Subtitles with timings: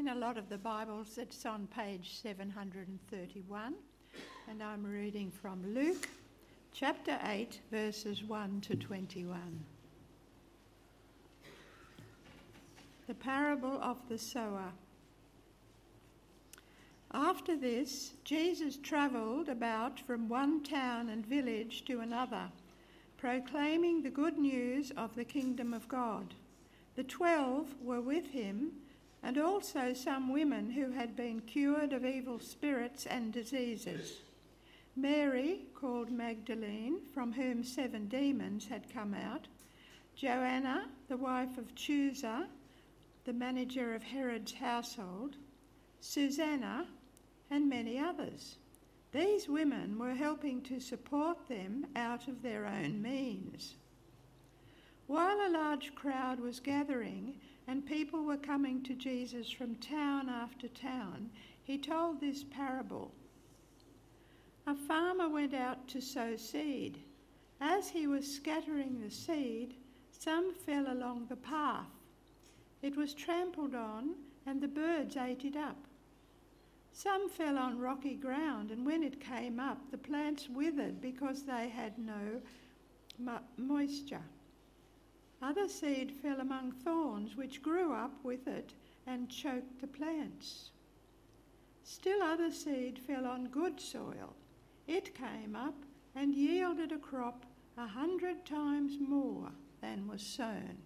[0.00, 3.74] In a lot of the Bibles, it's on page 731,
[4.48, 6.08] and I'm reading from Luke
[6.72, 9.38] chapter 8, verses 1 to 21.
[13.08, 14.72] The parable of the sower.
[17.12, 22.50] After this, Jesus travelled about from one town and village to another,
[23.18, 26.32] proclaiming the good news of the kingdom of God.
[26.96, 28.72] The twelve were with him,
[29.22, 34.18] and also some women who had been cured of evil spirits and diseases.
[34.96, 39.46] Mary, called Magdalene, from whom seven demons had come out,
[40.16, 42.46] Joanna, the wife of Chuza,
[43.24, 45.36] the manager of Herod's household,
[46.00, 46.86] Susanna,
[47.50, 48.56] and many others.
[49.12, 53.74] These women were helping to support them out of their own means.
[55.06, 57.34] While a large crowd was gathering
[57.70, 61.30] and people were coming to Jesus from town after town,
[61.62, 63.12] he told this parable.
[64.66, 66.98] A farmer went out to sow seed.
[67.60, 69.74] As he was scattering the seed,
[70.10, 71.86] some fell along the path.
[72.82, 75.78] It was trampled on, and the birds ate it up.
[76.90, 81.68] Some fell on rocky ground, and when it came up, the plants withered because they
[81.68, 82.40] had no
[83.16, 84.24] mo- moisture.
[85.42, 88.74] Other seed fell among thorns, which grew up with it
[89.06, 90.70] and choked the plants.
[91.82, 94.34] Still other seed fell on good soil.
[94.86, 95.74] It came up
[96.14, 97.46] and yielded a crop
[97.78, 100.76] a hundred times more than was sown.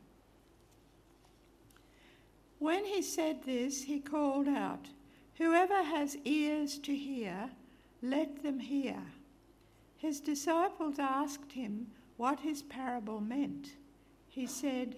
[2.58, 4.88] When he said this, he called out,
[5.34, 7.50] Whoever has ears to hear,
[8.00, 9.02] let them hear.
[9.96, 13.72] His disciples asked him what his parable meant.
[14.34, 14.96] He said,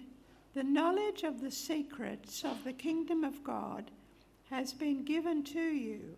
[0.55, 3.91] The knowledge of the secrets of the kingdom of God
[4.49, 6.17] has been given to you,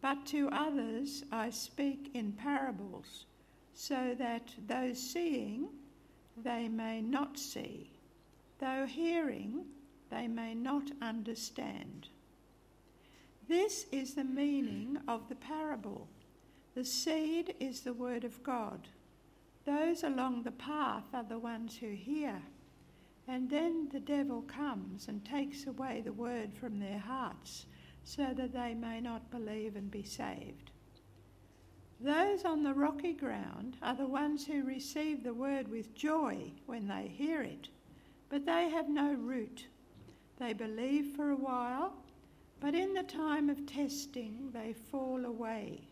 [0.00, 3.26] but to others I speak in parables,
[3.74, 5.68] so that those seeing,
[6.42, 7.90] they may not see,
[8.58, 9.66] though hearing,
[10.08, 12.08] they may not understand.
[13.46, 16.08] This is the meaning of the parable.
[16.74, 18.88] The seed is the word of God.
[19.66, 22.40] Those along the path are the ones who hear.
[23.26, 27.66] And then the devil comes and takes away the word from their hearts
[28.04, 30.70] so that they may not believe and be saved.
[32.00, 36.86] Those on the rocky ground are the ones who receive the word with joy when
[36.86, 37.68] they hear it,
[38.28, 39.66] but they have no root.
[40.38, 41.94] They believe for a while
[42.64, 45.82] but in the time of testing, they fall away.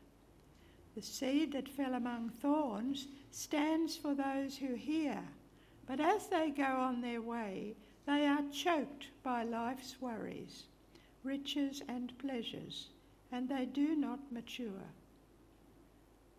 [0.94, 5.22] The seed that fell among thorns stands for those who hear,
[5.94, 7.74] but as they go on their way,
[8.06, 10.64] they are choked by life's worries,
[11.22, 12.88] riches, and pleasures,
[13.30, 14.88] and they do not mature.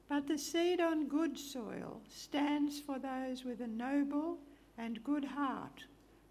[0.09, 4.39] But the seed on good soil stands for those with a noble
[4.79, 5.83] and good heart,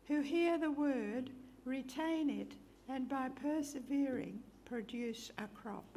[0.09, 1.31] who hear the word,
[1.65, 2.57] retain it,
[2.89, 5.97] and by persevering produce a crop.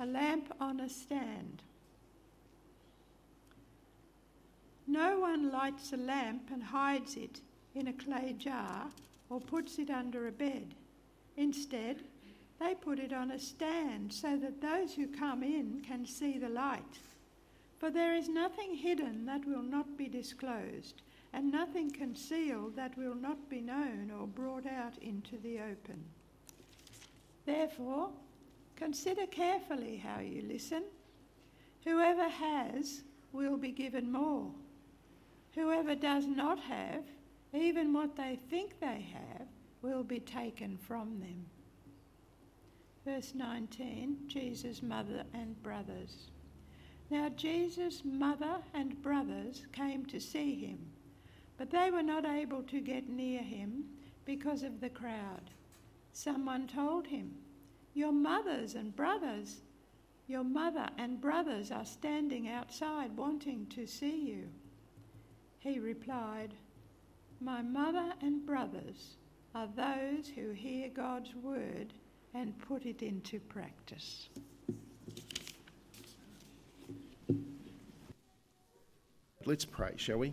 [0.00, 1.62] A lamp on a stand.
[4.86, 7.40] No one lights a lamp and hides it
[7.74, 8.88] in a clay jar
[9.30, 10.74] or puts it under a bed.
[11.36, 12.02] Instead,
[12.60, 16.48] they put it on a stand so that those who come in can see the
[16.48, 16.98] light.
[17.78, 23.14] For there is nothing hidden that will not be disclosed, and nothing concealed that will
[23.14, 26.04] not be known or brought out into the open.
[27.44, 28.10] Therefore,
[28.76, 30.84] consider carefully how you listen.
[31.84, 34.52] Whoever has will be given more.
[35.54, 37.04] Whoever does not have,
[37.52, 39.46] even what they think they have,
[39.82, 41.46] will be taken from them.
[43.04, 46.28] Verse 19 Jesus' mother and brothers.
[47.10, 50.78] Now Jesus' mother and brothers came to see him
[51.62, 53.84] but they were not able to get near him
[54.24, 55.50] because of the crowd.
[56.12, 57.36] Someone told him,
[57.94, 59.60] Your mothers and brothers,
[60.26, 64.48] your mother and brothers are standing outside wanting to see you.
[65.62, 66.54] He replied,
[67.40, 69.14] My mother and brothers
[69.54, 71.92] are those who hear God's word
[72.34, 74.28] and put it into practice.
[79.44, 80.32] Let's pray, shall we?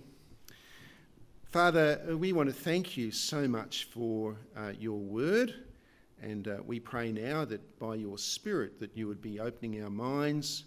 [1.44, 5.54] Father, we want to thank you so much for uh, your word,
[6.24, 9.92] and uh, we pray now that by your Spirit that you would be opening our
[9.92, 10.64] minds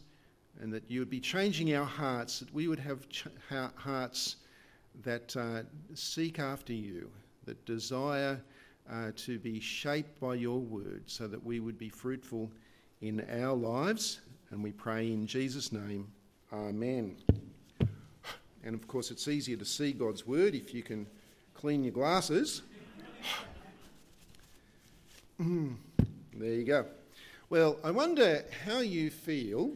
[0.61, 3.27] and that you would be changing our hearts, that we would have ch-
[3.75, 4.37] hearts
[5.03, 5.63] that uh,
[5.95, 7.11] seek after you,
[7.45, 8.41] that desire
[8.91, 12.51] uh, to be shaped by your word so that we would be fruitful
[13.01, 14.21] in our lives.
[14.51, 16.09] And we pray in Jesus' name,
[16.53, 17.17] Amen.
[18.65, 21.07] And of course, it's easier to see God's word if you can
[21.55, 22.63] clean your glasses.
[25.39, 25.75] there
[26.41, 26.87] you go.
[27.49, 29.73] Well, I wonder how you feel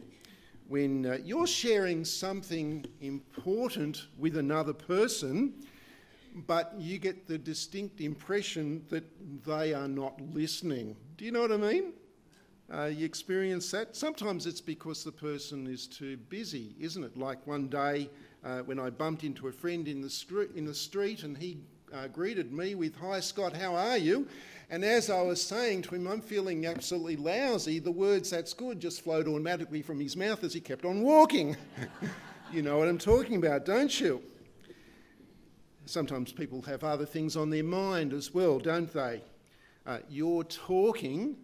[0.67, 5.53] when uh, you're sharing something important with another person,
[6.45, 9.05] but you get the distinct impression that
[9.45, 10.95] they are not listening.
[11.15, 11.93] Do you know what I mean?
[12.71, 13.95] Uh, you experience that?
[13.95, 17.17] Sometimes it's because the person is too busy, isn't it?
[17.17, 18.09] Like one day
[18.43, 21.59] uh, when I bumped into a friend in the, in the street and he
[21.93, 24.27] uh, greeted me with, Hi Scott, how are you?
[24.69, 28.79] And as I was saying to him, I'm feeling absolutely lousy, the words, That's good,
[28.79, 31.55] just flowed automatically from his mouth as he kept on walking.
[32.51, 34.21] you know what I'm talking about, don't you?
[35.85, 39.21] Sometimes people have other things on their mind as well, don't they?
[39.85, 41.37] Uh, you're talking,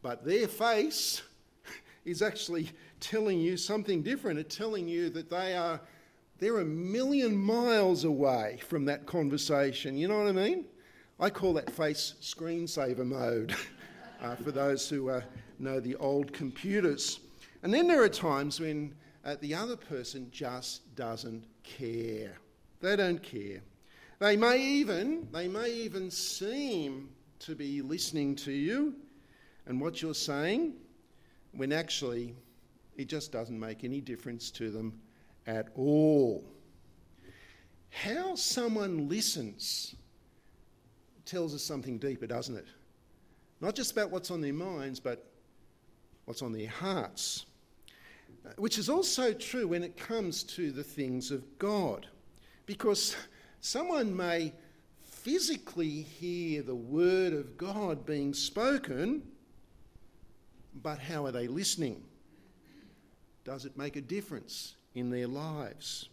[0.00, 1.20] but their face
[2.06, 4.38] is actually telling you something different.
[4.38, 5.78] It's telling you that they are
[6.40, 9.96] they're a million miles away from that conversation.
[9.96, 10.64] You know what I mean?
[11.20, 13.54] I call that face screensaver mode
[14.22, 15.20] uh, for those who uh,
[15.58, 17.20] know the old computers.
[17.62, 22.38] And then there are times when uh, the other person just doesn't care.
[22.80, 23.60] They don't care.
[24.18, 27.10] They may even they may even seem
[27.40, 28.94] to be listening to you
[29.66, 30.74] and what you're saying
[31.52, 32.34] when actually
[32.96, 35.00] it just doesn't make any difference to them
[35.50, 36.44] at all.
[37.90, 39.96] How someone listens
[41.24, 42.66] tells us something deeper, doesn't it?
[43.60, 45.28] Not just about what's on their minds, but
[46.24, 47.46] what's on their hearts.
[48.46, 52.06] Uh, which is also true when it comes to the things of God.
[52.64, 53.16] Because
[53.60, 54.52] someone may
[55.02, 59.22] physically hear the word of God being spoken,
[60.80, 62.04] but how are they listening?
[63.44, 66.08] Does it make a difference in their lives.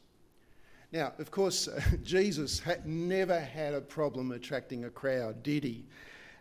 [0.92, 5.84] Now, of course, uh, Jesus had never had a problem attracting a crowd, did he?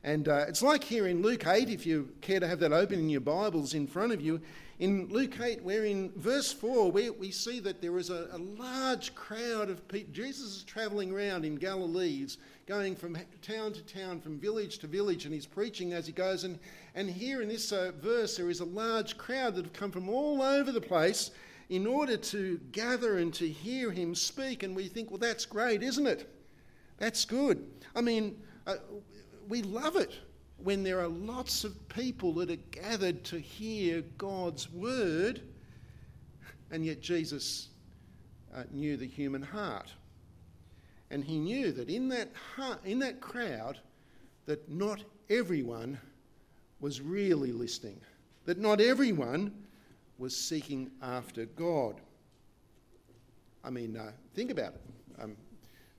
[0.05, 3.01] And uh, it's like here in Luke 8, if you care to have that open
[3.01, 4.41] in your Bibles in front of you.
[4.79, 8.39] In Luke 8, where in verse 4, we, we see that there is a, a
[8.39, 10.13] large crowd of people.
[10.13, 14.87] Jesus is travelling around in Galilee, he's going from town to town, from village to
[14.87, 16.45] village, and he's preaching as he goes.
[16.45, 16.59] And,
[16.95, 20.09] and here in this uh, verse, there is a large crowd that have come from
[20.09, 21.31] all over the place
[21.69, 24.63] in order to gather and to hear him speak.
[24.63, 26.33] And we think, well, that's great, isn't it?
[26.99, 27.67] That's good.
[27.95, 28.77] I mean, uh,
[29.49, 30.13] we love it
[30.59, 35.43] when there are lots of people that are gathered to hear God's word,
[36.71, 37.69] and yet Jesus
[38.55, 39.93] uh, knew the human heart.
[41.11, 43.79] And he knew that in that, heart, in that crowd,
[44.47, 45.99] that not everyone
[46.81, 48.01] was really listening,
[48.45, 49.53] that not everyone
[50.19, 52.01] was seeking after God.
[53.65, 54.81] I mean, uh, think about it.
[55.21, 55.37] Um,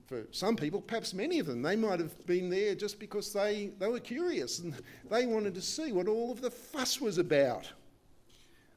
[0.08, 3.72] for some people, perhaps many of them, they might have been there just because they,
[3.78, 4.74] they were curious and
[5.12, 7.70] they wanted to see what all of the fuss was about.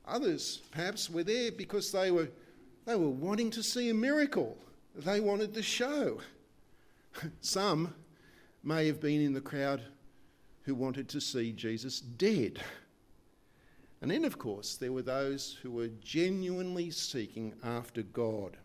[0.06, 2.28] Others, perhaps, were there because they were,
[2.84, 4.58] they were wanting to see a miracle.
[4.96, 6.20] They wanted the show.
[7.40, 7.94] Some
[8.64, 9.82] may have been in the crowd
[10.62, 12.60] who wanted to see Jesus dead.
[14.02, 18.56] And then, of course, there were those who were genuinely seeking after God.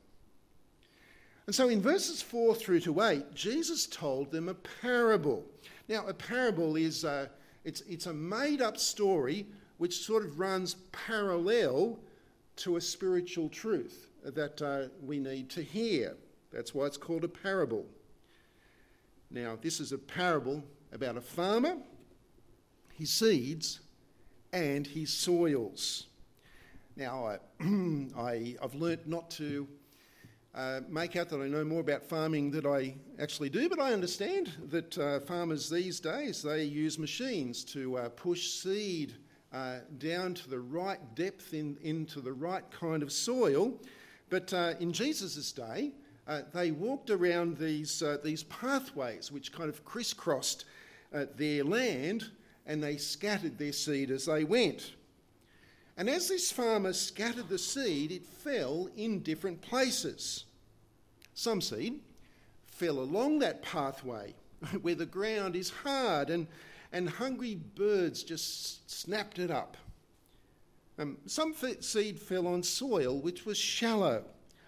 [1.46, 5.44] And so in verses 4 through to 8, Jesus told them a parable.
[5.88, 7.30] Now, a parable is a,
[7.64, 9.46] it's, it's a made up story
[9.78, 12.00] which sort of runs parallel
[12.58, 16.16] to a spiritual truth that uh, we need to hear.
[16.52, 17.86] That's why it's called a parable.
[19.30, 20.64] Now, this is a parable
[20.94, 21.78] about a farmer,
[22.98, 23.82] his seeds,
[24.54, 26.08] and his soils.
[26.96, 27.38] Now, I,
[28.18, 29.68] I, have learnt not to
[30.56, 33.92] uh, make out that I know more about farming than I actually do, but I
[33.92, 39.16] understand that uh, farmers these days, they use machines to uh, push seed
[39.52, 43.74] uh, down to the right depth in, into the right kind of soil.
[44.30, 45.92] But uh, in Jesus' day,
[46.26, 50.64] uh, they walked around these, these pathways which kind of crisscrossed
[51.36, 52.32] their land
[52.66, 54.94] and they scattered their seed as they went.
[55.98, 60.46] And as this farmer scattered the seed, it fell in different places.
[61.34, 62.00] Some seed
[62.68, 64.34] fell along that pathway
[64.82, 66.48] where the ground is hard and,
[66.92, 69.78] and hungry birds just snapped it up.
[70.98, 74.24] Um, some seed fell on soil which was shallow,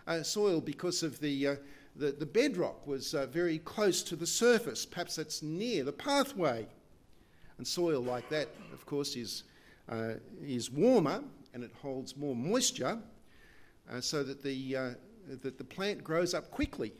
[0.05, 1.55] uh, soil because of the, uh,
[1.95, 4.85] the, the bedrock was uh, very close to the surface.
[4.85, 6.67] Perhaps that's near the pathway.
[7.57, 9.43] And soil like that, of course, is,
[9.89, 11.23] uh, is warmer
[11.53, 12.99] and it holds more moisture
[13.91, 14.89] uh, so that the, uh,
[15.41, 16.93] that the plant grows up quickly.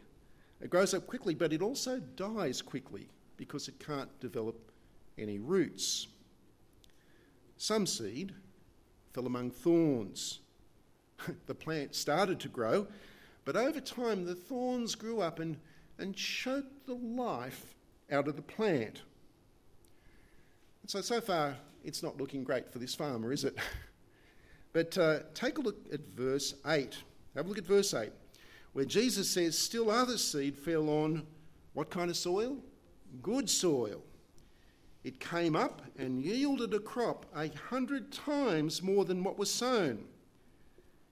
[0.62, 4.72] It grows up quickly, but it also dies quickly because it can't develop
[5.18, 6.08] any roots.
[7.58, 8.34] Some seed
[9.14, 10.40] fell among thorns.
[11.46, 12.88] the plant started to grow,
[13.46, 15.58] but over time the thorns grew up and,
[15.98, 17.76] and choked the life
[18.12, 19.02] out of the plant.
[20.88, 23.58] So, so far, it's not looking great for this farmer, is it?
[24.72, 26.96] but uh, take a look at verse 8.
[27.36, 28.10] Have a look at verse 8,
[28.72, 31.28] where Jesus says, Still other seed fell on
[31.74, 32.56] what kind of soil?
[33.22, 34.02] Good soil.
[35.04, 40.06] It came up and yielded a crop a hundred times more than what was sown.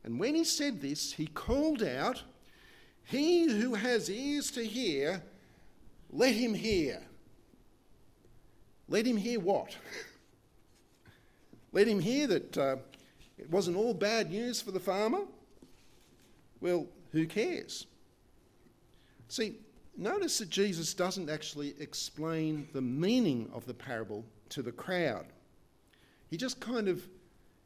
[0.06, 2.24] And when he said this, he called out,
[3.04, 5.22] He who has ears to hear,
[6.10, 7.02] let him hear.
[8.88, 9.76] Let him hear what?
[11.72, 12.76] let him hear that uh,
[13.38, 15.22] it wasn't all bad news for the farmer?
[16.62, 17.88] Well, who cares?
[19.28, 19.56] See,
[19.98, 25.26] notice that Jesus doesn't actually explain the meaning of the parable to the crowd.
[26.30, 27.08] He just kind of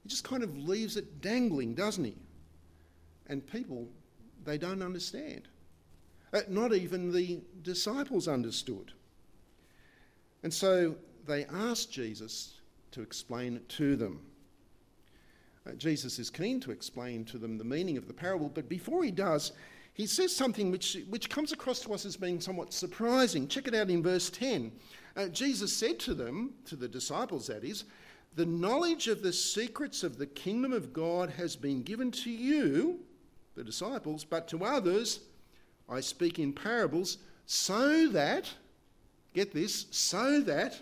[0.03, 2.15] he just kind of leaves it dangling, doesn't he?
[3.29, 3.87] and people,
[4.43, 5.47] they don't understand.
[6.33, 8.91] Uh, not even the disciples understood.
[10.43, 10.95] And so
[11.29, 12.55] they asked Jesus
[12.91, 14.19] to explain it to them.
[15.67, 19.03] Uh, Jesus is keen to explain to them the meaning of the parable, but before
[19.03, 19.51] he does,
[19.93, 23.47] he says something which, which comes across to us as being somewhat surprising.
[23.47, 24.71] Check it out in verse 10.
[25.15, 27.83] Uh, Jesus said to them, to the disciples that is,
[28.35, 33.01] The knowledge of the secrets of the kingdom of God has been given to you
[33.55, 35.19] the disciples, but to others
[35.89, 38.49] I speak in parables, so that,
[39.33, 40.81] get this, so that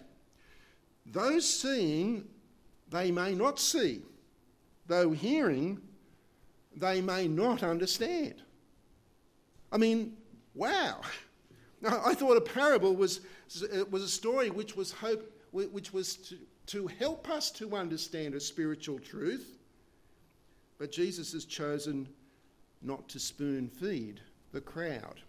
[1.12, 2.26] those seeing
[2.90, 4.02] they may not see,
[4.88, 5.80] though hearing
[6.76, 8.42] they may not understand.
[9.72, 10.18] I mean,
[10.54, 11.02] wow.
[11.86, 13.22] I thought a parable was,
[13.90, 16.38] was a story which was, hope, which was to,
[16.68, 19.58] to help us to understand a spiritual truth,
[20.78, 22.08] but Jesus has chosen
[22.82, 24.22] not to spoon feed
[24.52, 25.22] the crowd.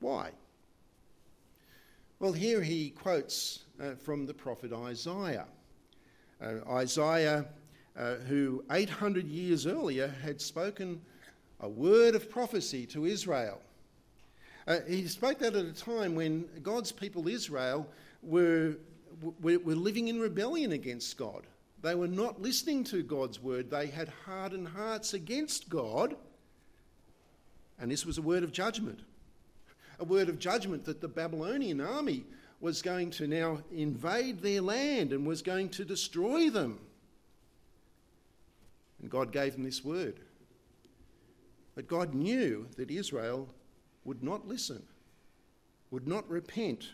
[0.00, 0.30] Why?
[2.18, 5.46] Well, here he quotes uh, from the prophet Isaiah.
[6.40, 7.46] Uh, Isaiah,
[7.96, 11.00] uh, who 800 years earlier had spoken
[11.60, 13.60] a word of prophecy to Israel.
[14.66, 17.86] Uh, he spoke that at a time when God's people, Israel,
[18.22, 18.76] were,
[19.40, 21.46] were, were living in rebellion against God.
[21.82, 23.70] They were not listening to God's word.
[23.70, 26.16] They had hardened hearts against God
[27.78, 29.00] and this was a word of judgment.
[29.98, 32.24] A word of judgment that the Babylonian army
[32.60, 36.78] was going to now invade their land and was going to destroy them.
[39.00, 40.20] And God gave them this word.
[41.74, 43.48] But God knew that Israel
[44.04, 44.82] would not listen,
[45.90, 46.88] would not repent.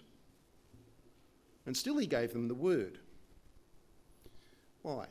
[1.67, 2.99] And still, He gave them the word.
[4.83, 5.07] Why?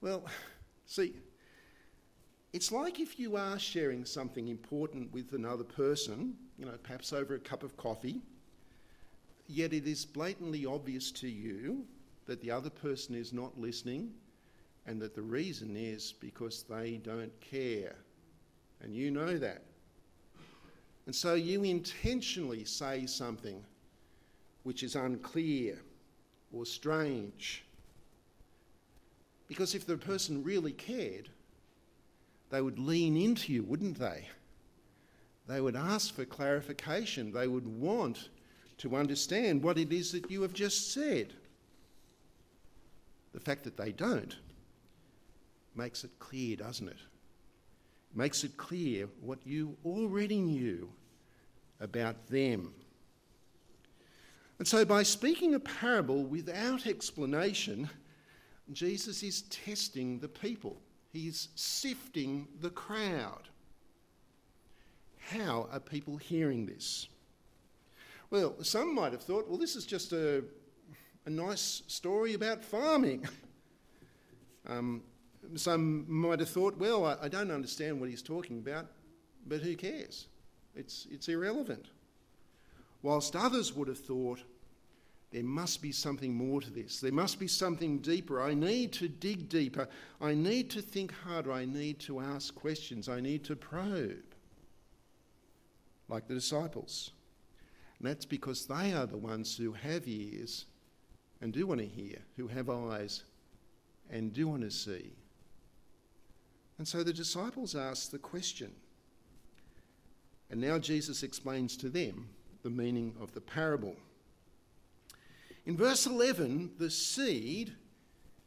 [0.00, 0.24] Well,
[0.86, 1.14] see,
[2.52, 7.34] it's like if you are sharing something important with another person, you know, perhaps over
[7.34, 8.20] a cup of coffee,
[9.46, 11.84] yet it is blatantly obvious to you
[12.26, 14.10] that the other person is not listening
[14.86, 17.96] and that the reason is because they don't care.
[18.82, 19.62] And you know that.
[21.06, 23.62] And so you intentionally say something
[24.62, 25.78] which is unclear
[26.52, 27.64] or strange.
[29.48, 31.28] Because if the person really cared,
[32.50, 34.28] they would lean into you, wouldn't they?
[35.46, 37.32] They would ask for clarification.
[37.32, 38.28] They would want
[38.78, 41.32] to understand what it is that you have just said.
[43.32, 44.36] The fact that they don't
[45.74, 46.98] makes it clear, doesn't it?
[48.14, 50.90] makes it clear what you already knew
[51.80, 52.74] about them.
[54.58, 57.88] And so, by speaking a parable without explanation,
[58.72, 60.76] Jesus is testing the people.
[61.12, 63.48] He's sifting the crowd.
[65.18, 67.08] How are people hearing this?
[68.30, 70.44] Well, some might have thought, well, this is just a,
[71.26, 73.28] a nice story about farming.
[74.66, 75.02] Um,
[75.56, 78.86] some might have thought, well, I, I, don't understand what he's talking about,
[79.46, 80.28] but who cares?
[80.76, 81.86] It's, it's irrelevant.
[83.02, 84.42] Whilst others would have thought,
[85.30, 86.98] there must be something more to this.
[86.98, 88.42] There must be something deeper.
[88.42, 89.88] I need to dig deeper.
[90.20, 91.52] I need to think harder.
[91.52, 93.08] I need to ask questions.
[93.08, 94.34] I need to probe.
[96.08, 97.12] like the disciples.
[97.98, 100.66] And that's because they are the ones who have ears
[101.40, 103.22] and do want to hear, who have eyes
[104.10, 105.12] and do want to see.
[106.78, 108.72] And so the disciples ask the question.
[110.50, 112.28] And now Jesus explains to them
[112.62, 113.94] the meaning of the parable.
[115.70, 117.72] In verse 11, the seed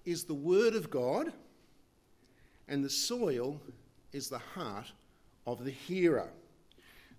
[0.03, 1.31] is the word of God,
[2.67, 3.61] and the soil
[4.11, 4.91] is the heart
[5.47, 6.27] of the hearer.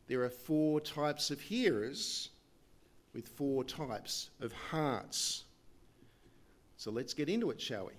[0.07, 2.29] There are four types of hearers
[3.15, 5.45] with four types of hearts.
[6.77, 7.93] So let's get into it, shall we?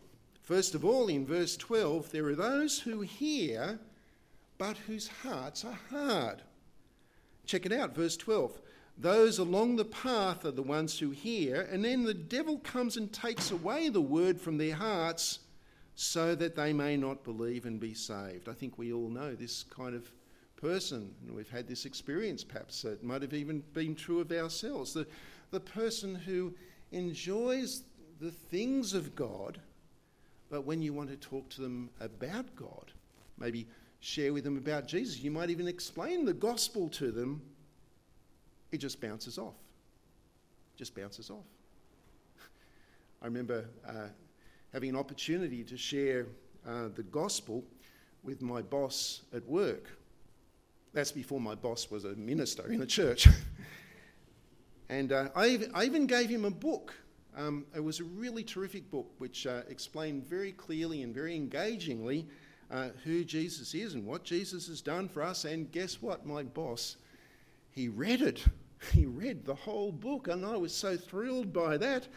[0.44, 3.80] First of all, in verse 12, there are those who hear,
[4.60, 6.44] but whose hearts are hard.
[7.48, 8.62] Check it out, verse 12.
[8.98, 13.12] Those along the path are the ones who hear, and then the devil comes and
[13.12, 15.40] takes away the word from their hearts
[15.96, 18.48] so that they may not believe and be saved.
[18.48, 20.10] I think we all know this kind of
[20.56, 22.86] person, and we've had this experience perhaps.
[22.86, 24.94] It might have even been true of ourselves.
[24.94, 25.08] The,
[25.52, 26.54] the person who
[26.92, 27.84] enjoys
[28.20, 29.60] the things of God,
[30.50, 32.92] but when you want to talk to them about God,
[33.38, 33.68] maybe
[34.00, 37.42] share with them about Jesus, you might even explain the gospel to them,
[38.76, 39.56] it just bounces off.
[40.76, 41.46] Just bounces off.
[43.22, 44.08] I remember uh,
[44.74, 46.28] having an opportunity to share
[46.68, 47.64] uh, the gospel
[48.22, 49.90] with my boss at work.
[50.92, 53.28] That's before my boss was a minister in a church.
[54.90, 56.94] and uh, I, I, even gave him a book.
[57.38, 62.28] Um, it was a really terrific book which uh, explained very clearly and very engagingly
[62.70, 65.46] uh, who Jesus is and what Jesus has done for us.
[65.46, 66.26] And guess what?
[66.26, 66.98] My boss,
[67.72, 68.44] he read it.
[68.94, 72.08] He read the whole book, and I was so thrilled by that.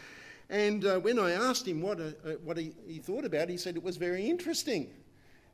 [0.50, 3.50] And uh, when I asked him what, uh, uh, what he, he, thought about it,
[3.50, 4.88] he said it was very interesting.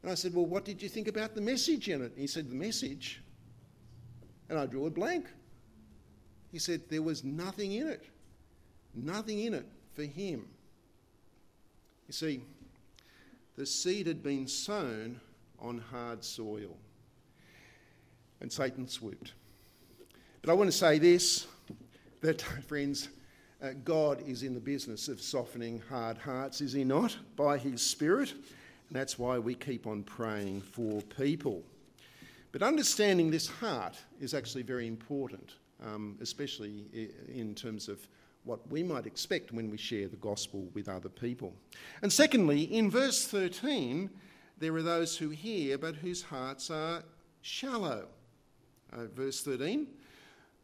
[0.02, 2.12] And I said, Well, what did you think about the message in it?
[2.16, 3.22] he said, The message.
[4.48, 5.26] And I drew a blank.
[6.52, 8.04] He said, There was nothing in it.
[8.94, 10.46] Nothing in it for him.
[12.06, 12.42] You see,
[13.56, 15.20] the seed had been sown
[15.58, 16.76] on hard soil.
[18.40, 19.32] And Satan swooped.
[20.44, 21.46] But I want to say this
[22.20, 23.08] that, friends,
[23.62, 27.16] uh, God is in the business of softening hard hearts, is He not?
[27.34, 28.32] By His Spirit.
[28.32, 31.62] And that's why we keep on praying for people.
[32.52, 36.84] But understanding this heart is actually very important, um, especially
[37.32, 38.06] in terms of
[38.44, 41.54] what we might expect when we share the gospel with other people.
[42.02, 44.10] And secondly, in verse 13,
[44.58, 47.02] there are those who hear but whose hearts are
[47.40, 48.08] shallow.
[48.92, 49.86] Uh, verse 13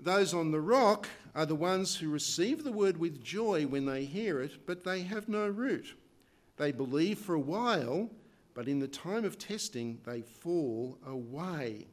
[0.04, 4.04] those on the rock are the ones who receive the word with joy when they
[4.04, 5.94] hear it, but they have no root.
[6.56, 8.10] They believe for a while,
[8.54, 11.86] but in the time of testing, they fall away.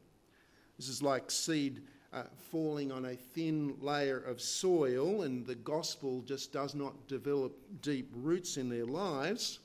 [0.76, 6.22] This is like seed uh, falling on a thin layer of soil, and the gospel
[6.22, 9.60] just does not develop deep roots in their lives.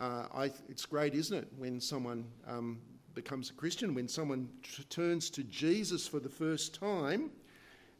[0.00, 2.80] Uh, I, it's great, isn't it, when someone um,
[3.14, 7.30] becomes a Christian, when someone t- turns to Jesus for the first time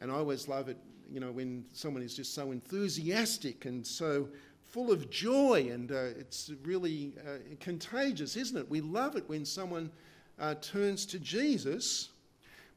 [0.03, 0.77] and I always love it,
[1.09, 4.29] you know, when someone is just so enthusiastic and so
[4.65, 8.69] full of joy, and uh, it's really uh, contagious, isn't it?
[8.69, 9.93] We love it when someone
[10.41, 12.09] uh, turns to Jesus,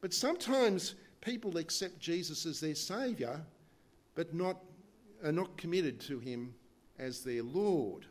[0.00, 3.40] but sometimes people accept Jesus as their Saviour,
[4.14, 4.58] but not,
[5.24, 6.54] are not committed to Him
[6.96, 8.06] as their Lord.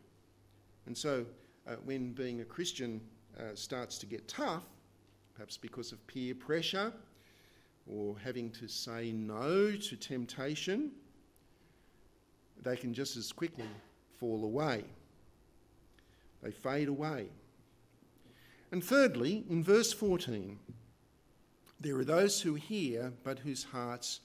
[0.88, 1.26] And so,
[1.66, 3.00] uh, when being a Christian
[3.40, 4.64] uh, starts to get tough,
[5.36, 6.92] perhaps because of peer pressure,
[7.88, 10.92] or having to say no to temptation,
[12.64, 13.70] they can just as quickly
[14.20, 14.84] fall away.
[16.42, 17.28] They fade away.
[18.72, 20.58] And thirdly, in verse 14,
[21.80, 24.22] there are those who hear but whose hearts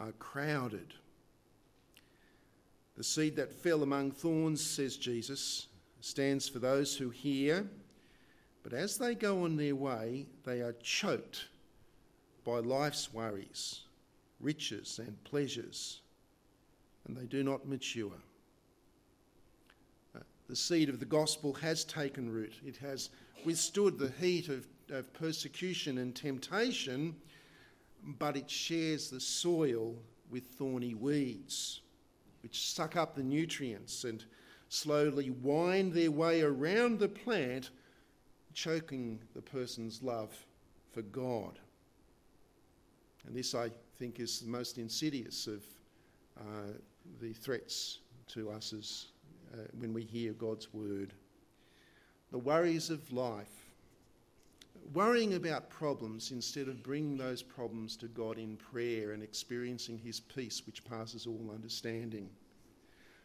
[0.00, 0.94] are crowded.
[2.96, 5.68] The seed that fell among thorns, says Jesus,
[6.00, 7.66] stands for those who hear,
[8.62, 11.48] but as they go on their way, they are choked
[12.46, 13.80] by life's worries,
[14.40, 16.00] riches, and pleasures,
[17.06, 18.12] and they do not mature.
[20.14, 22.54] Uh, the seed of the gospel has taken root.
[22.64, 23.10] It has
[23.44, 27.16] withstood the heat of, of persecution and temptation,
[28.04, 29.96] but it shares the soil
[30.30, 31.80] with thorny weeds,
[32.44, 34.24] which suck up the nutrients and
[34.68, 37.70] slowly wind their way around the plant,
[38.54, 40.32] choking the person's love
[40.92, 41.58] for God.
[43.26, 45.62] And this, I think, is the most insidious of
[46.38, 46.72] uh,
[47.20, 49.06] the threats to us as,
[49.54, 51.12] uh, when we hear God's word.
[52.30, 53.66] The worries of life,
[54.92, 60.20] worrying about problems instead of bringing those problems to God in prayer and experiencing His
[60.20, 62.28] peace, which passes all understanding.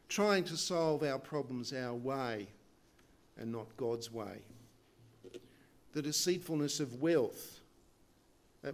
[0.10, 2.48] Trying to solve our problems our way
[3.38, 4.42] and not God's way.
[5.94, 7.61] The deceitfulness of wealth,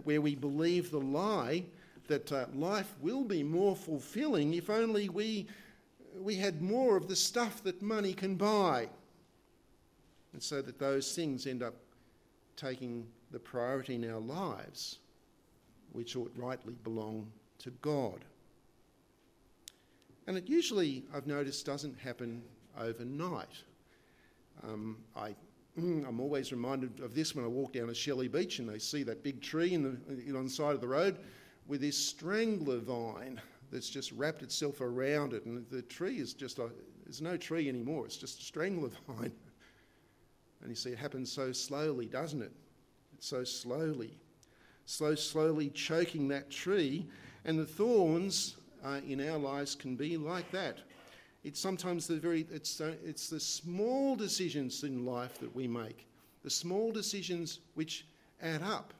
[0.04, 1.64] where we believe the lie
[2.08, 5.46] that uh, life will be more fulfilling if only we,
[6.18, 8.88] we had more of the stuff that money can buy.
[10.32, 11.74] And so that those things end up
[12.56, 14.98] taking the priority in our lives,
[15.92, 18.24] which ought rightly belong to God.
[20.26, 22.42] And it usually, I've noticed, doesn't happen
[22.78, 23.48] overnight.
[24.62, 25.34] Um, I,
[25.78, 29.02] I'm always reminded of this when I walk down a Shelley Beach and they see
[29.04, 31.18] that big tree in the, on the side of the road
[31.68, 36.58] with this strangler vine that's just wrapped itself around it, and the tree is just
[36.58, 36.70] a,
[37.04, 39.32] there's no tree anymore, it's just a strangler vine.
[40.60, 42.52] And you see, it happens so slowly, doesn't it?
[43.14, 44.18] It's so slowly,
[44.86, 47.06] so slowly choking that tree.
[47.44, 50.78] And the thorns uh, in our lives can be like that.
[51.44, 56.06] It's sometimes the very, it's, uh, it's the small decisions in life that we make,
[56.42, 58.06] the small decisions which
[58.42, 58.92] add up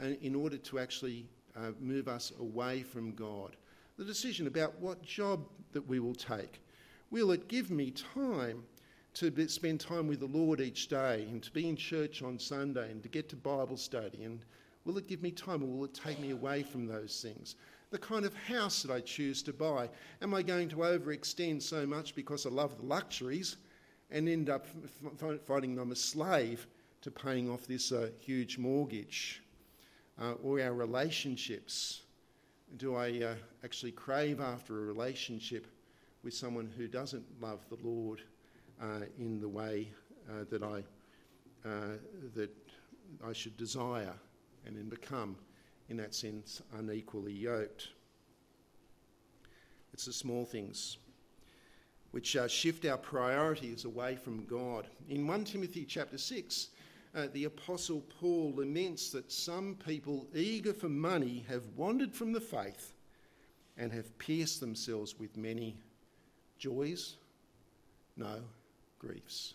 [0.00, 3.56] uh, in order to actually uh, move us away from God.
[3.98, 6.60] The decision about what job that we will take.
[7.10, 8.62] Will it give me time
[9.14, 12.90] to spend time with the Lord each day and to be in church on Sunday
[12.90, 14.24] and to get to Bible study?
[14.24, 14.40] And
[14.84, 17.56] will it give me time or will it take me away from those things?
[17.90, 19.88] The kind of house that I choose to buy.
[20.22, 23.56] Am I going to overextend so much because I love the luxuries
[24.10, 24.66] and end up
[25.22, 26.66] f- finding I'm a slave
[27.02, 29.42] to paying off this uh, huge mortgage?
[30.20, 32.02] Uh, or our relationships.
[32.76, 35.66] Do I uh, actually crave after a relationship
[36.22, 38.22] with someone who doesn't love the Lord
[38.80, 39.88] uh, in the way
[40.30, 40.84] uh, that I
[41.66, 41.96] uh,
[42.34, 42.50] that
[43.24, 44.14] I should desire
[44.66, 45.36] and then become,
[45.88, 47.88] in that sense, unequally yoked.
[49.92, 50.96] It's the small things
[52.12, 54.86] which uh, shift our priorities away from God.
[55.08, 56.68] In 1 Timothy chapter 6,
[57.14, 62.40] uh, the Apostle Paul laments that some people eager for money have wandered from the
[62.40, 62.92] faith
[63.76, 65.76] and have pierced themselves with many
[66.58, 67.16] joys,
[68.16, 68.40] no,
[68.98, 69.54] griefs.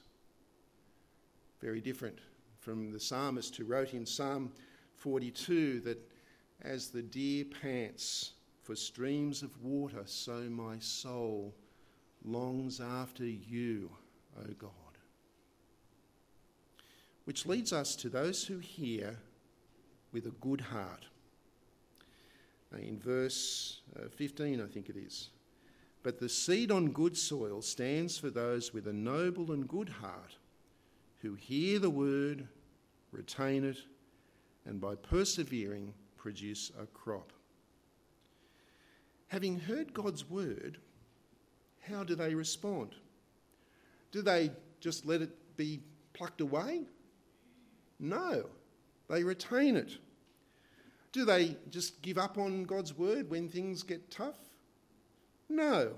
[1.61, 2.17] Very different
[2.59, 4.51] from the psalmist who wrote in Psalm
[4.97, 5.99] 42 that
[6.61, 11.53] as the deer pants for streams of water, so my soul
[12.25, 13.89] longs after you,
[14.39, 14.71] O God.
[17.25, 19.17] Which leads us to those who hear
[20.11, 21.05] with a good heart.
[22.77, 25.29] In verse uh, 15, I think it is.
[26.03, 30.35] But the seed on good soil stands for those with a noble and good heart
[31.21, 32.47] who hear the word,
[33.11, 33.77] retain it,
[34.67, 37.31] and by persevering produce a crop.
[39.27, 40.77] Having heard God's word,
[41.89, 42.95] how do they respond?
[44.11, 45.79] Do they just let it be
[46.13, 46.81] plucked away?
[47.99, 48.45] No,
[49.09, 49.97] they retain it.
[51.11, 54.35] Do they just give up on God's word when things get tough?
[55.49, 55.93] No,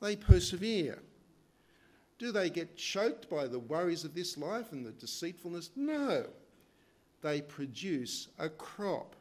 [0.00, 1.02] they persevere.
[2.18, 5.70] Do they get choked by the worries of this life and the deceitfulness?
[5.74, 6.26] No,
[7.22, 9.16] they produce a crop.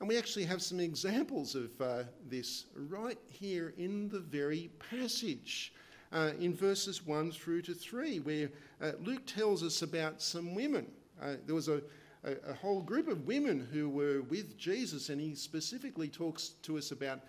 [0.00, 5.72] And we actually have some examples of uh, this right here in the very passage,
[6.12, 8.50] uh, in verses 1 through to 3, where
[8.82, 10.86] uh, Luke tells us about some women.
[11.20, 11.80] Uh, there was a,
[12.24, 16.76] a, a, whole group of women who were with Jesus, and he specifically talks to
[16.76, 17.20] us about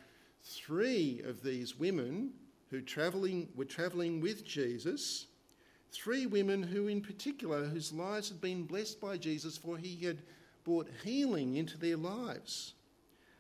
[0.44, 2.32] three of these women
[2.70, 5.28] who traveling, were travelling with Jesus.
[5.91, 10.21] Three women who, in particular, whose lives had been blessed by Jesus, for he had
[10.63, 12.73] brought healing into their lives.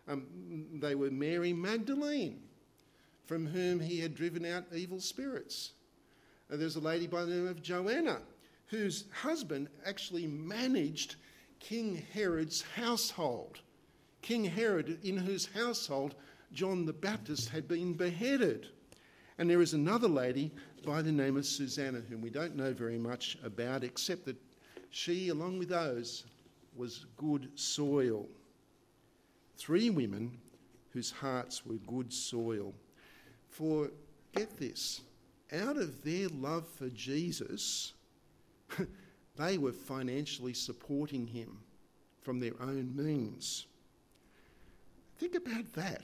[0.07, 0.25] Um,
[0.79, 2.39] they were Mary Magdalene,
[3.25, 5.73] from whom he had driven out evil spirits.
[6.49, 8.21] And there's a lady by the name of Joanna,
[8.67, 11.15] whose husband actually managed
[11.59, 13.59] King Herod's household.
[14.21, 16.15] King Herod, in whose household
[16.53, 18.67] John the Baptist had been beheaded.
[19.37, 20.51] And there is another lady
[20.85, 24.37] by the name of Susanna, whom we don't know very much about, except that
[24.89, 26.25] she, along with those,
[26.75, 28.27] was good soil.
[29.57, 30.37] Three women
[30.91, 32.73] whose hearts were good soil.
[33.49, 33.91] For,
[34.35, 35.01] get this,
[35.51, 37.93] out of their love for Jesus,
[39.35, 41.59] they were financially supporting him
[42.21, 43.67] from their own means.
[45.17, 46.01] Think about that.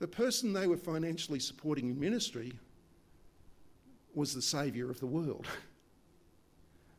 [0.00, 2.52] The person they were financially supporting in ministry
[4.14, 5.46] was the Saviour of the world.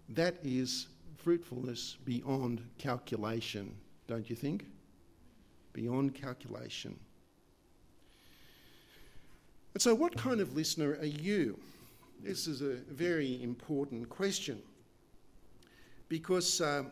[0.10, 3.76] That is fruitfulness beyond calculation,
[4.08, 4.68] don't you think?
[5.74, 7.00] Beyond calculation.
[9.74, 11.60] And so, what kind of listener are you?
[12.22, 14.62] This is a very important question
[16.08, 16.84] because uh,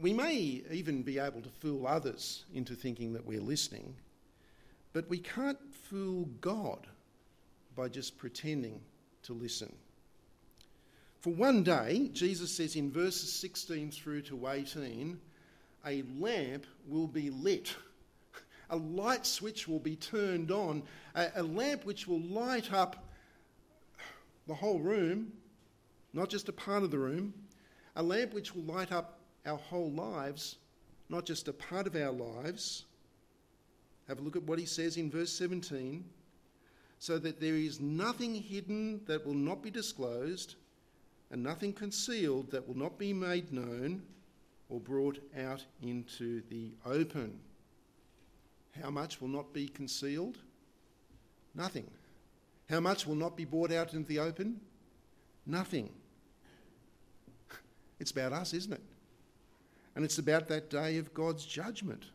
[0.00, 3.94] we may even be able to fool others into thinking that we're listening,
[4.94, 5.58] but we can't
[5.90, 6.86] fool God
[7.76, 8.80] by just pretending
[9.24, 9.74] to listen.
[11.18, 15.18] For one day, Jesus says in verses 16 through to 18,
[15.86, 17.74] a lamp will be lit.
[18.70, 20.82] A light switch will be turned on,
[21.14, 23.08] a, a lamp which will light up
[24.46, 25.32] the whole room,
[26.12, 27.34] not just a part of the room,
[27.96, 30.56] a lamp which will light up our whole lives,
[31.08, 32.84] not just a part of our lives.
[34.08, 36.04] Have a look at what he says in verse 17
[37.04, 40.54] so that there is nothing hidden that will not be disclosed,
[41.30, 44.00] and nothing concealed that will not be made known
[44.70, 47.38] or brought out into the open.
[48.82, 50.38] How much will not be concealed?
[51.54, 51.90] Nothing.
[52.70, 54.60] How much will not be brought out into the open?
[55.44, 55.90] Nothing.
[58.00, 58.82] It's about us, isn't it?
[59.94, 62.06] And it's about that day of God's judgment.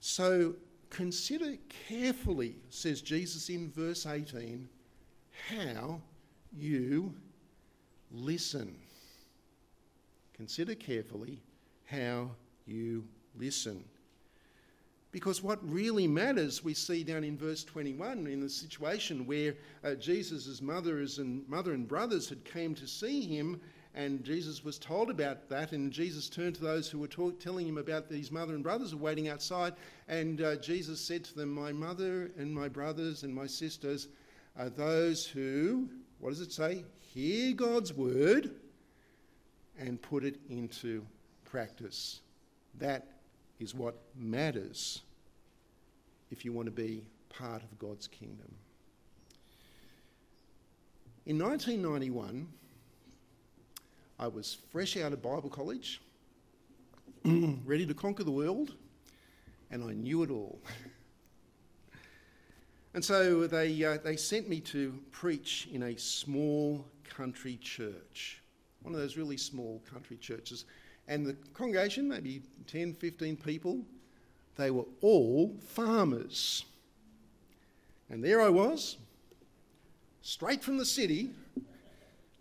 [0.00, 0.54] So
[0.88, 1.56] consider
[1.88, 4.68] carefully, says Jesus in verse 18,
[5.48, 6.00] how
[6.56, 7.14] you
[8.10, 8.76] listen.
[10.34, 11.38] Consider carefully
[11.84, 12.30] how
[12.66, 13.04] you
[13.38, 13.84] listen.
[15.12, 19.94] Because what really matters, we see down in verse 21, in the situation where uh,
[19.94, 23.60] Jesus' mothers and mother and brothers had came to see him,
[23.94, 27.66] and Jesus was told about that, and Jesus turned to those who were talk, telling
[27.66, 29.74] him about these mother and brothers were waiting outside,
[30.08, 34.08] and uh, Jesus said to them, "My mother and my brothers and my sisters
[34.56, 35.88] are those who,
[36.20, 36.84] what does it say?
[37.00, 38.52] Hear God's word
[39.78, 41.04] and put it into
[41.44, 42.20] practice."
[42.78, 43.08] That
[43.58, 45.02] is what matters
[46.30, 48.54] if you want to be part of God's kingdom.
[51.26, 52.48] In 1991,
[54.20, 56.02] I was fresh out of Bible college,
[57.24, 58.74] ready to conquer the world,
[59.70, 60.60] and I knew it all.
[62.94, 68.42] and so they, uh, they sent me to preach in a small country church,
[68.82, 70.66] one of those really small country churches.
[71.08, 73.80] And the congregation, maybe 10, 15 people,
[74.56, 76.66] they were all farmers.
[78.10, 78.98] And there I was,
[80.20, 81.30] straight from the city.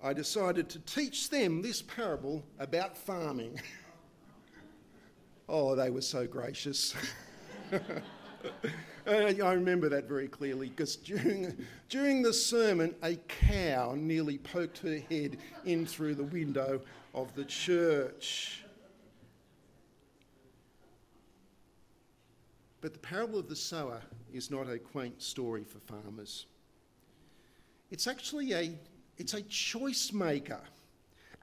[0.01, 3.59] I decided to teach them this parable about farming.
[5.49, 6.95] oh, they were so gracious.
[9.07, 14.99] I remember that very clearly because during, during the sermon, a cow nearly poked her
[15.09, 16.81] head in through the window
[17.13, 18.63] of the church.
[22.81, 26.45] But the parable of the sower is not a quaint story for farmers.
[27.91, 28.77] It's actually a,
[29.19, 30.61] it's a choice maker.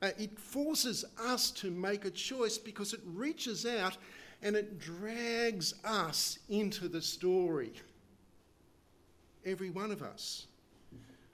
[0.03, 3.97] Uh, it forces us to make a choice because it reaches out
[4.43, 7.73] and it drags us into the story.
[9.45, 10.47] Every one of us.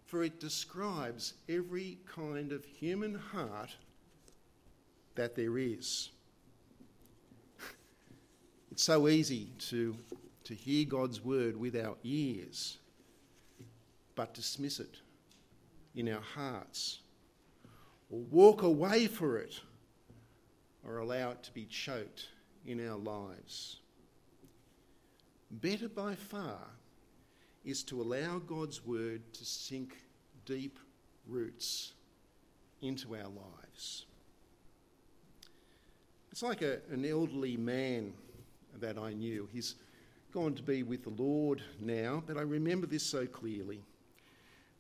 [0.05, 3.75] For it describes every kind of human heart
[5.15, 6.11] that there is.
[8.71, 9.95] It's so easy to,
[10.45, 12.79] to hear God's word with our ears,
[14.15, 14.97] but dismiss it
[15.95, 17.01] in our hearts,
[18.11, 19.61] or walk away for it,
[20.87, 22.29] or allow it to be choked
[22.67, 23.81] in our lives.
[25.51, 26.59] Better by far
[27.65, 29.97] is to allow God's word to sink
[30.47, 30.79] deep
[31.27, 31.93] roots
[32.81, 34.07] into our lives.
[36.33, 38.15] It's like a, an elderly man
[38.81, 39.49] that I knew.
[39.53, 39.75] He's
[40.33, 43.83] gone to be with the Lord now, but I remember this so clearly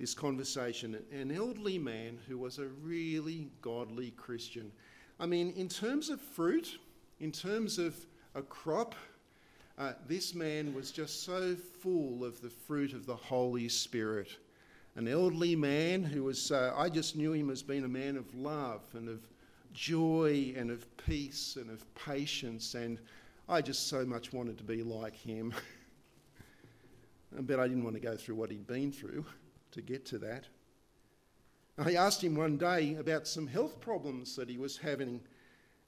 [0.02, 0.98] this conversation.
[1.12, 4.72] An elderly man who was a really godly Christian.
[5.20, 6.76] I mean, in terms of fruit,
[7.20, 7.94] in terms of
[8.34, 8.96] a crop,
[9.78, 14.28] uh, this man was just so full of the fruit of the Holy Spirit.
[14.96, 18.34] An elderly man who was, uh, I just knew him as being a man of
[18.34, 19.20] love and of
[19.72, 22.74] joy and of peace and of patience.
[22.74, 22.98] And
[23.48, 25.54] I just so much wanted to be like him.
[27.42, 29.24] but I didn't want to go through what he'd been through
[29.72, 30.44] to get to that.
[31.78, 35.20] I asked him one day about some health problems that he was having.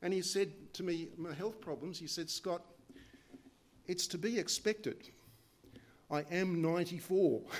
[0.03, 2.63] And he said to me, My health problems, he said, Scott,
[3.87, 5.09] it's to be expected.
[6.11, 7.43] I am 94.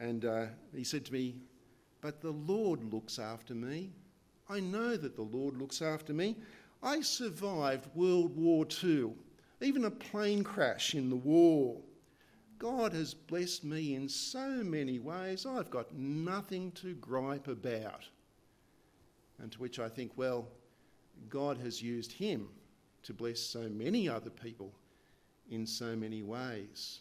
[0.00, 1.36] and uh, he said to me,
[2.04, 3.90] but the Lord looks after me.
[4.50, 6.36] I know that the Lord looks after me.
[6.82, 9.14] I survived World War II,
[9.62, 11.80] even a plane crash in the war.
[12.64, 18.06] God has blessed me in so many ways, I've got nothing to gripe about.
[19.38, 20.48] And to which I think, well,
[21.28, 22.48] God has used him
[23.02, 24.72] to bless so many other people
[25.50, 27.00] in so many ways.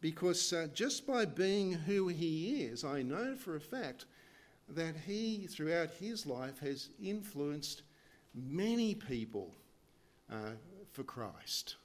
[0.00, 4.06] Because uh, just by being who he is, I know for a fact
[4.68, 7.82] that he, throughout his life, has influenced
[8.34, 9.54] many people
[10.28, 10.56] uh,
[10.90, 11.76] for Christ.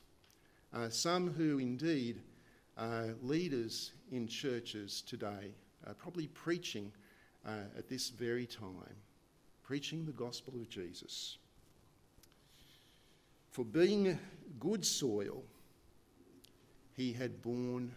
[0.74, 2.22] Uh, some who indeed
[2.78, 5.54] are leaders in churches today,
[5.86, 6.92] are probably preaching
[7.46, 8.96] uh, at this very time,
[9.64, 11.38] preaching the gospel of Jesus.
[13.52, 14.20] For being
[14.60, 15.44] good soil,
[16.96, 17.94] he had borne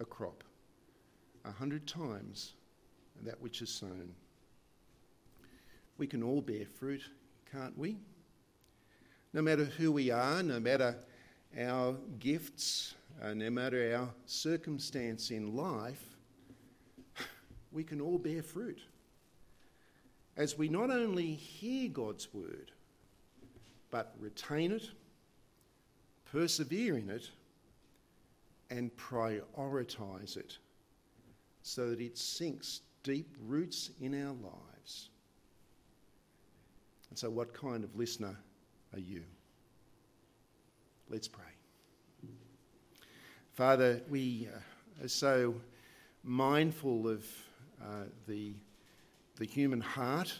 [0.00, 0.42] a crop
[1.44, 2.54] a hundred times
[3.22, 4.12] that which is sown.
[5.98, 7.02] We can all bear fruit,
[7.52, 7.98] can't we?
[9.32, 10.96] No matter who we are, no matter
[11.58, 16.02] our gifts, uh, no matter our circumstance in life,
[17.72, 18.80] we can all bear fruit.
[20.36, 22.72] As we not only hear God's word,
[23.90, 24.88] but retain it,
[26.30, 27.28] persevere in it,
[28.70, 30.58] and prioritise it
[31.62, 35.10] so that it sinks deep roots in our lives.
[37.10, 38.36] And so, what kind of listener
[38.92, 39.24] are you?
[41.08, 41.49] Let's pray.
[43.60, 45.54] Father, we uh, are so
[46.24, 47.26] mindful of
[47.78, 48.54] uh, the,
[49.36, 50.32] the human heart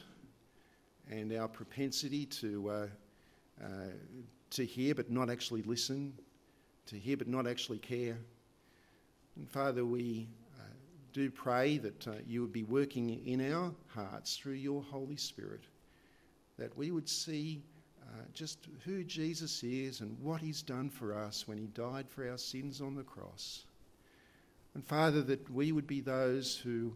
[1.11, 2.87] and our propensity to, uh,
[3.63, 3.67] uh,
[4.49, 6.15] to hear but not actually listen,
[6.87, 8.17] to hear but not actually care.
[9.37, 10.27] And Father, we
[10.59, 10.63] uh,
[11.13, 15.65] do pray that uh, you would be working in our hearts through your Holy Spirit,
[16.57, 17.61] that we would see
[18.33, 22.39] just who Jesus is and what he's done for us when he died for our
[22.39, 23.65] sins on the cross.
[24.75, 26.95] And Father, that we would be those who,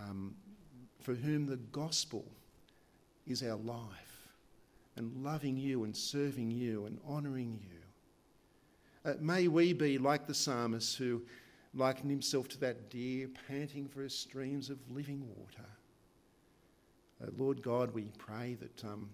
[0.00, 0.34] um,
[1.00, 2.24] for whom the gospel
[3.26, 4.28] is our life,
[4.96, 9.10] and loving you and serving you and honouring you.
[9.10, 11.22] Uh, may we be like the psalmist who
[11.74, 15.68] likened himself to that deer panting for streams of living water.
[17.22, 18.84] Uh, Lord God, we pray that.
[18.84, 19.10] Um,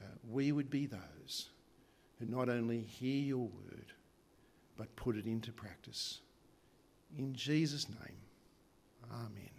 [0.00, 1.50] uh, we would be those
[2.18, 3.92] who not only hear your word,
[4.76, 6.20] but put it into practice.
[7.16, 8.18] In Jesus' name,
[9.12, 9.50] amen.